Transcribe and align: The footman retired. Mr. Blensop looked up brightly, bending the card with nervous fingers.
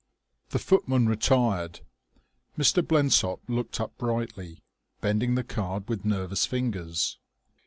The 0.49 0.57
footman 0.57 1.07
retired. 1.07 1.81
Mr. 2.57 2.81
Blensop 2.81 3.39
looked 3.47 3.79
up 3.79 3.95
brightly, 3.99 4.63
bending 4.99 5.35
the 5.35 5.43
card 5.43 5.87
with 5.87 6.05
nervous 6.05 6.47
fingers. 6.47 7.19